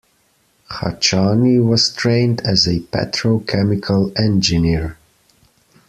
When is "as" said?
2.43-2.65